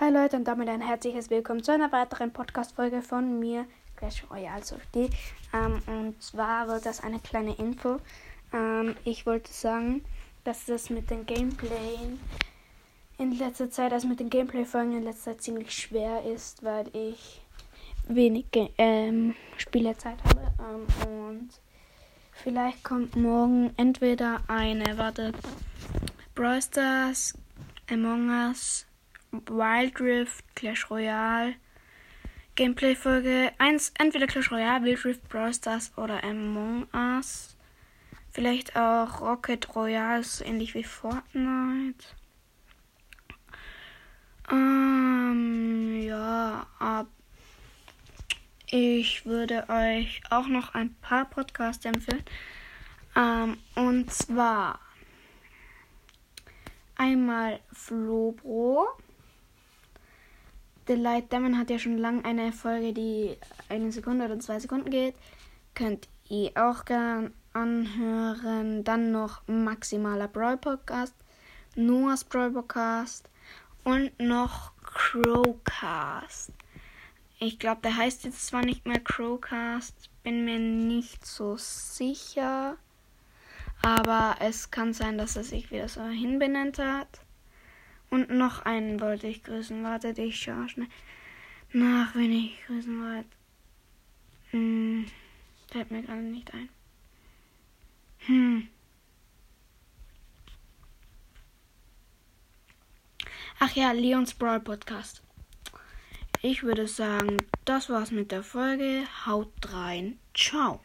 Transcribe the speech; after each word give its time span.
Hi 0.00 0.12
Leute 0.12 0.36
und 0.36 0.44
damit 0.44 0.68
ein 0.68 0.80
herzliches 0.80 1.28
Willkommen 1.28 1.60
zu 1.60 1.72
einer 1.72 1.90
weiteren 1.90 2.32
Podcast-Folge 2.32 3.02
von 3.02 3.40
mir, 3.40 3.66
Clash 3.96 4.22
Royale 4.30 4.62
Sophie. 4.62 5.10
Ähm, 5.52 5.82
und 5.88 6.22
zwar 6.22 6.68
wird 6.68 6.86
das 6.86 7.02
eine 7.02 7.18
kleine 7.18 7.56
Info. 7.56 7.96
Ähm, 8.52 8.94
ich 9.02 9.26
wollte 9.26 9.52
sagen, 9.52 10.04
dass 10.44 10.66
das 10.66 10.88
mit 10.88 11.10
den 11.10 11.26
Gameplay 11.26 11.98
in 13.18 13.32
letzter 13.32 13.70
Zeit, 13.72 13.92
also 13.92 14.06
mit 14.06 14.20
den 14.20 14.30
Gameplay-Folgen 14.30 14.98
in 14.98 15.02
letzter 15.02 15.32
Zeit 15.32 15.42
ziemlich 15.42 15.72
schwer 15.72 16.24
ist, 16.24 16.62
weil 16.62 16.86
ich 16.92 17.42
wenig 18.06 18.46
ähm, 18.78 19.34
Spielezeit 19.56 20.22
habe. 20.22 20.52
Ähm, 20.60 21.08
und 21.08 21.48
vielleicht 22.34 22.84
kommt 22.84 23.16
morgen 23.16 23.72
entweder 23.76 24.42
eine, 24.46 24.96
warte, 24.96 25.32
Brawl 26.36 26.62
Stars, 26.62 27.34
Among 27.90 28.28
Us, 28.28 28.86
Wild 29.30 30.00
Rift, 30.00 30.44
Clash 30.54 30.90
Royale, 30.90 31.54
Gameplay-Folge 32.54 33.52
1, 33.58 33.92
entweder 33.98 34.26
Clash 34.26 34.50
Royale, 34.50 34.84
Wild 34.84 35.04
Rift, 35.04 35.28
Brawl 35.28 35.54
Stars 35.54 35.92
oder 35.96 36.24
Among 36.24 36.86
Us. 36.92 37.56
Vielleicht 38.30 38.76
auch 38.76 39.20
Rocket 39.20 39.74
Royale, 39.74 40.22
so 40.22 40.44
ähnlich 40.44 40.74
wie 40.74 40.84
Fortnite. 40.84 42.04
Ähm, 44.50 46.00
ja, 46.02 46.66
ab. 46.78 47.06
Ich 48.70 49.24
würde 49.24 49.68
euch 49.68 50.20
auch 50.30 50.46
noch 50.46 50.74
ein 50.74 50.94
paar 51.00 51.24
Podcasts 51.24 51.84
empfehlen. 51.84 52.24
Ähm, 53.16 53.58
und 53.74 54.12
zwar 54.12 54.78
einmal 56.96 57.60
Flobro. 57.72 58.88
The 60.88 60.94
Light 60.94 61.30
Demon 61.30 61.58
hat 61.58 61.68
ja 61.68 61.78
schon 61.78 61.98
lange 61.98 62.24
eine 62.24 62.50
Folge, 62.50 62.94
die 62.94 63.36
eine 63.68 63.92
Sekunde 63.92 64.24
oder 64.24 64.40
zwei 64.40 64.58
Sekunden 64.58 64.88
geht. 64.88 65.14
Könnt 65.74 66.08
ihr 66.30 66.50
auch 66.54 66.86
gern 66.86 67.34
anhören. 67.52 68.84
Dann 68.84 69.12
noch 69.12 69.46
Maximaler 69.46 70.28
Brawl 70.28 70.56
Podcast, 70.56 71.14
Noahs 71.76 72.24
Brawl 72.24 72.52
Podcast 72.52 73.28
und 73.84 74.18
noch 74.18 74.72
Crowcast. 74.82 76.52
Ich 77.38 77.58
glaube, 77.58 77.82
der 77.82 77.94
heißt 77.94 78.24
jetzt 78.24 78.46
zwar 78.46 78.64
nicht 78.64 78.86
mehr 78.86 79.00
Crowcast, 79.00 80.08
bin 80.22 80.46
mir 80.46 80.58
nicht 80.58 81.26
so 81.26 81.58
sicher. 81.58 82.78
Aber 83.82 84.36
es 84.40 84.70
kann 84.70 84.94
sein, 84.94 85.18
dass 85.18 85.36
er 85.36 85.44
sich 85.44 85.70
wieder 85.70 85.88
so 85.88 86.02
hinbenannt 86.02 86.78
hat. 86.78 87.20
Und 88.10 88.30
noch 88.30 88.64
einen 88.64 89.00
wollte 89.00 89.26
ich 89.26 89.42
grüßen. 89.42 89.82
Wartet, 89.84 90.18
ich 90.18 90.40
schaue 90.40 90.68
schnell 90.68 90.88
nach, 91.72 92.14
wenn 92.14 92.32
ich 92.32 92.64
grüßen 92.66 93.02
wollte. 93.02 93.28
Hm, 94.50 95.06
fällt 95.70 95.90
mir 95.90 96.02
gerade 96.02 96.22
nicht 96.22 96.52
ein. 96.54 96.68
Hm. 98.20 98.68
Ach 103.58 103.74
ja, 103.74 103.92
Leons 103.92 104.34
Brawl 104.34 104.60
Podcast. 104.60 105.22
Ich 106.40 106.62
würde 106.62 106.86
sagen, 106.86 107.38
das 107.64 107.90
war's 107.90 108.12
mit 108.12 108.30
der 108.30 108.44
Folge. 108.44 109.04
Haut 109.26 109.52
rein. 109.72 110.18
Ciao. 110.34 110.76